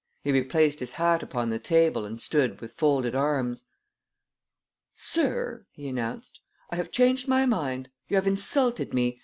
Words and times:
He 0.23 0.31
replaced 0.31 0.79
his 0.79 0.93
hat 0.93 1.21
upon 1.21 1.51
the 1.51 1.59
table 1.59 2.05
and 2.07 2.19
stood 2.19 2.59
with 2.59 2.73
folded 2.73 3.13
arms. 3.13 3.65
"Sir," 4.95 5.67
he 5.73 5.87
announced, 5.87 6.39
"I 6.71 6.75
have 6.77 6.89
changed 6.89 7.27
my 7.27 7.45
mind. 7.45 7.91
You 8.07 8.15
have 8.15 8.25
insulted 8.25 8.95
me. 8.95 9.19